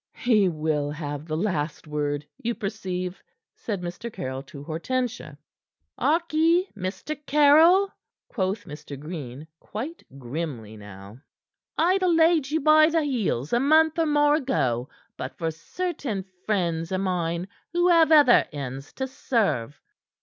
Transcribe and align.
"He 0.17 0.49
will 0.49 0.89
have 0.89 1.27
the 1.27 1.37
last 1.37 1.85
word, 1.85 2.25
you 2.41 2.55
perceive," 2.55 3.21
said 3.55 3.81
Mr. 3.83 4.11
Caryll 4.11 4.41
to 4.41 4.63
Hortensia. 4.63 5.37
"Harkee, 5.99 6.65
Mr. 6.75 7.15
Caryll," 7.27 7.93
quoth 8.27 8.63
Mr. 8.65 8.99
Green, 8.99 9.45
quite 9.59 10.01
grimly 10.17 10.75
now. 10.75 11.19
"I'd 11.77 12.01
ha' 12.01 12.07
laid 12.07 12.49
you 12.49 12.61
by 12.61 12.89
the 12.89 13.03
heels 13.03 13.53
a 13.53 13.59
month 13.59 13.99
or 13.99 14.07
more 14.07 14.33
ago, 14.37 14.89
but 15.17 15.37
for 15.37 15.51
certain 15.51 16.25
friends 16.47 16.91
o' 16.91 16.97
mine 16.97 17.47
who 17.71 17.87
have 17.87 18.11
other 18.11 18.47
ends 18.51 18.93
to 18.93 19.05
serve." 19.05 19.79